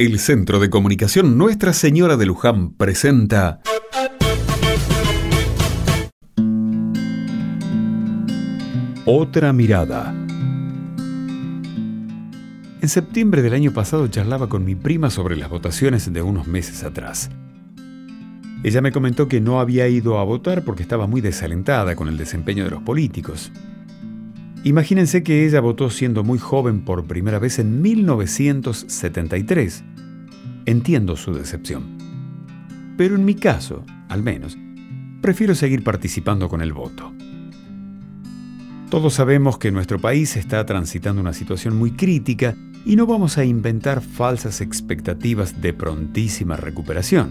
El 0.00 0.20
Centro 0.20 0.60
de 0.60 0.70
Comunicación 0.70 1.36
Nuestra 1.36 1.72
Señora 1.72 2.16
de 2.16 2.24
Luján 2.24 2.70
presenta 2.70 3.60
Otra 9.04 9.52
mirada. 9.52 10.14
En 12.80 12.88
septiembre 12.88 13.42
del 13.42 13.54
año 13.54 13.72
pasado 13.72 14.06
charlaba 14.06 14.48
con 14.48 14.64
mi 14.64 14.76
prima 14.76 15.10
sobre 15.10 15.34
las 15.34 15.50
votaciones 15.50 16.12
de 16.12 16.22
unos 16.22 16.46
meses 16.46 16.84
atrás. 16.84 17.28
Ella 18.62 18.80
me 18.80 18.92
comentó 18.92 19.26
que 19.26 19.40
no 19.40 19.58
había 19.58 19.88
ido 19.88 20.20
a 20.20 20.24
votar 20.24 20.62
porque 20.62 20.84
estaba 20.84 21.08
muy 21.08 21.20
desalentada 21.20 21.96
con 21.96 22.06
el 22.06 22.16
desempeño 22.16 22.62
de 22.62 22.70
los 22.70 22.82
políticos. 22.82 23.50
Imagínense 24.62 25.24
que 25.24 25.46
ella 25.46 25.60
votó 25.60 25.90
siendo 25.90 26.24
muy 26.24 26.38
joven 26.38 26.84
por 26.84 27.06
primera 27.06 27.38
vez 27.38 27.58
en 27.58 27.80
1973. 27.80 29.84
Entiendo 30.68 31.16
su 31.16 31.32
decepción. 31.32 31.96
Pero 32.98 33.14
en 33.14 33.24
mi 33.24 33.34
caso, 33.34 33.86
al 34.10 34.22
menos, 34.22 34.58
prefiero 35.22 35.54
seguir 35.54 35.82
participando 35.82 36.50
con 36.50 36.60
el 36.60 36.74
voto. 36.74 37.10
Todos 38.90 39.14
sabemos 39.14 39.56
que 39.56 39.72
nuestro 39.72 39.98
país 39.98 40.36
está 40.36 40.66
transitando 40.66 41.22
una 41.22 41.32
situación 41.32 41.74
muy 41.74 41.92
crítica 41.92 42.54
y 42.84 42.96
no 42.96 43.06
vamos 43.06 43.38
a 43.38 43.46
inventar 43.46 44.02
falsas 44.02 44.60
expectativas 44.60 45.62
de 45.62 45.72
prontísima 45.72 46.56
recuperación. 46.56 47.30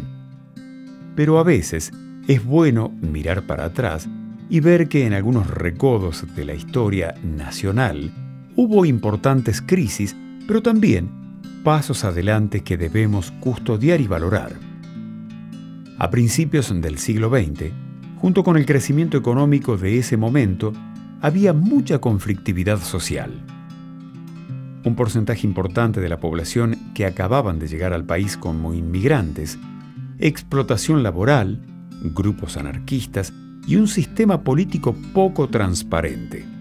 Pero 1.16 1.38
a 1.38 1.44
veces 1.44 1.92
es 2.28 2.44
bueno 2.44 2.90
mirar 2.90 3.44
para 3.44 3.66
atrás 3.66 4.10
y 4.50 4.62
ver 4.62 4.88
que 4.88 5.06
en 5.06 5.14
algunos 5.14 5.46
recodos 5.46 6.26
de 6.36 6.44
la 6.44 6.56
historia 6.56 7.14
nacional 7.24 8.12
hubo 8.56 8.84
importantes 8.84 9.62
crisis, 9.62 10.16
pero 10.48 10.64
también 10.64 11.27
pasos 11.64 12.04
adelante 12.04 12.62
que 12.62 12.78
debemos 12.78 13.32
custodiar 13.40 14.02
y 14.02 14.08
valorar. 14.08 14.54
A 16.00 16.10
principios 16.10 16.74
del 16.82 16.98
siglo 17.00 17.30
XX, 17.30 17.72
junto 18.18 18.44
con 18.44 18.58
el 18.58 18.66
crecimiento 18.66 19.18
económico 19.18 19.78
de 19.78 19.98
ese 19.98 20.18
momento, 20.18 20.74
había 21.22 21.54
mucha 21.54 22.00
conflictividad 22.00 22.80
social. 22.80 23.44
Un 24.84 24.96
porcentaje 24.96 25.46
importante 25.46 26.00
de 26.00 26.10
la 26.10 26.20
población 26.20 26.78
que 26.94 27.06
acababan 27.06 27.60
de 27.60 27.68
llegar 27.68 27.94
al 27.94 28.06
país 28.06 28.38
como 28.38 28.74
inmigrantes, 28.74 29.58
explotación 30.20 31.04
laboral, 31.04 31.62
grupos 32.02 32.58
anarquistas 32.58 33.34
y 33.66 33.76
un 33.76 33.88
sistema 33.88 34.44
político 34.44 34.96
poco 35.14 35.50
transparente. 35.50 36.57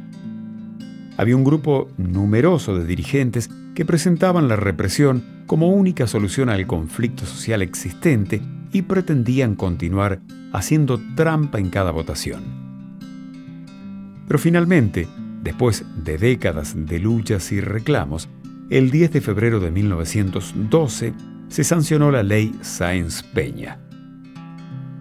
Había 1.17 1.37
un 1.37 1.45
grupo 1.45 1.89
numeroso 1.97 2.77
de 2.79 2.85
dirigentes 2.85 3.49
que 3.75 3.85
presentaban 3.85 4.49
la 4.49 4.57
represión 4.57 5.25
como 5.47 5.69
única 5.69 6.07
solución 6.07 6.49
al 6.51 6.67
conflicto 6.67 7.25
social 7.25 7.63
existente 7.63 8.43
y 8.73 8.83
pretendían 8.83 9.55
continuar 9.55 10.21
haciendo 10.53 11.01
trampa 11.15 11.59
en 11.59 11.71
cada 11.71 11.91
votación. 11.91 12.43
Pero 14.27 14.39
finalmente, 14.39 15.07
después 15.43 15.85
de 16.03 16.19
décadas 16.19 16.75
de 16.77 16.99
luchas 16.99 17.53
y 17.53 17.61
reclamos, 17.61 18.29
el 18.69 18.91
10 18.91 19.13
de 19.13 19.21
febrero 19.21 19.61
de 19.61 19.71
1912 19.71 21.15
se 21.49 21.65
sancionó 21.65 22.11
la 22.11 22.23
ley 22.23 22.55
Sáenz 22.61 23.23
Peña. 23.23 23.79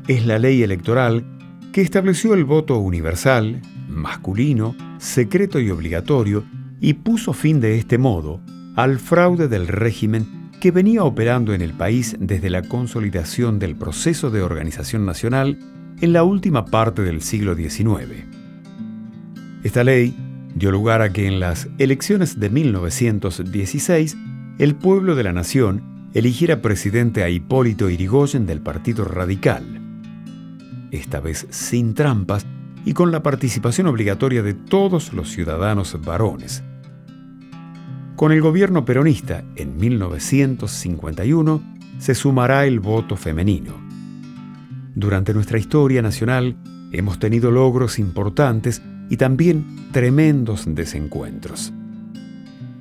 Es 0.08 0.26
la 0.26 0.38
ley 0.38 0.62
electoral 0.62 1.26
que 1.74 1.82
estableció 1.82 2.36
el 2.36 2.46
voto 2.46 2.78
universal, 2.78 3.62
masculino, 3.90 4.76
secreto 5.06 5.60
y 5.60 5.70
obligatorio, 5.70 6.44
y 6.82 6.94
puso 6.94 7.34
fin 7.34 7.62
de 7.62 7.78
este 7.78 7.98
modo 7.98 8.42
al 8.76 9.00
fraude 9.00 9.48
del 9.48 9.68
régimen 9.68 10.50
que 10.60 10.72
venía 10.72 11.04
operando 11.04 11.54
en 11.54 11.62
el 11.62 11.74
país 11.74 12.16
desde 12.20 12.50
la 12.50 12.64
consolidación 12.64 13.60
del 13.60 13.76
proceso 13.76 14.32
de 14.32 14.42
organización 14.42 15.06
nacional 15.06 15.58
en 16.02 16.12
la 16.12 16.24
última 16.24 16.66
parte 16.66 17.02
del 17.04 17.22
siglo 17.22 17.56
XIX. 17.56 18.26
Esta 19.64 19.84
ley 19.84 20.16
dio 20.54 20.72
lugar 20.72 21.02
a 21.02 21.14
que 21.14 21.28
en 21.28 21.40
las 21.40 21.70
elecciones 21.78 22.40
de 22.40 22.50
1916 22.50 24.18
el 24.60 24.76
pueblo 24.76 25.16
de 25.16 25.24
la 25.24 25.34
nación 25.34 26.10
eligiera 26.14 26.62
presidente 26.62 27.24
a 27.24 27.30
Hipólito 27.30 27.90
Irigoyen 27.90 28.46
del 28.46 28.62
Partido 28.62 29.06
Radical 29.06 29.82
esta 30.92 31.20
vez 31.20 31.48
sin 31.50 31.94
trampas 31.94 32.46
y 32.86 32.94
con 32.94 33.12
la 33.12 33.24
participación 33.24 33.88
obligatoria 33.88 34.44
de 34.44 34.54
todos 34.54 35.12
los 35.12 35.30
ciudadanos 35.32 36.00
varones. 36.06 36.64
Con 38.16 38.32
el 38.32 38.40
gobierno 38.42 38.86
peronista, 38.86 39.44
en 39.56 39.76
1951, 39.76 41.62
se 41.98 42.16
sumará 42.16 42.66
el 42.66 42.80
voto 42.80 43.18
femenino. 43.18 43.74
Durante 44.94 45.34
nuestra 45.34 45.58
historia 45.58 46.02
nacional 46.02 46.56
hemos 46.92 47.20
tenido 47.20 47.52
logros 47.52 48.00
importantes 48.00 48.82
y 49.10 49.18
también 49.18 49.90
tremendos 49.92 50.64
desencuentros. 50.68 51.74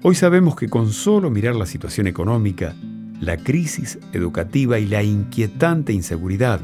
Hoy 0.02 0.14
sabemos 0.14 0.54
que 0.54 0.68
con 0.68 0.92
solo 0.92 1.30
mirar 1.30 1.56
la 1.56 1.66
situación 1.66 2.06
económica, 2.06 2.76
la 3.20 3.38
crisis 3.38 3.98
educativa 4.12 4.78
y 4.78 4.86
la 4.86 5.02
inquietante 5.02 5.92
inseguridad 5.92 6.60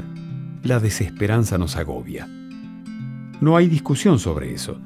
la 0.63 0.79
desesperanza 0.79 1.57
nos 1.57 1.75
agobia. 1.75 2.27
No 3.41 3.57
hay 3.57 3.67
discusión 3.67 4.19
sobre 4.19 4.53
eso. 4.53 4.79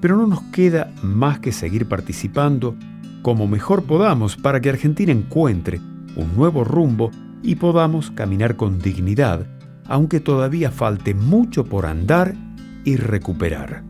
Pero 0.00 0.16
no 0.16 0.26
nos 0.26 0.42
queda 0.44 0.92
más 1.02 1.38
que 1.38 1.52
seguir 1.52 1.86
participando 1.86 2.74
como 3.22 3.46
mejor 3.46 3.84
podamos 3.84 4.36
para 4.36 4.60
que 4.60 4.70
Argentina 4.70 5.12
encuentre 5.12 5.78
un 6.16 6.34
nuevo 6.36 6.64
rumbo 6.64 7.10
y 7.42 7.54
podamos 7.56 8.10
caminar 8.10 8.56
con 8.56 8.78
dignidad, 8.78 9.46
aunque 9.86 10.20
todavía 10.20 10.70
falte 10.70 11.14
mucho 11.14 11.64
por 11.64 11.86
andar 11.86 12.34
y 12.84 12.96
recuperar. 12.96 13.84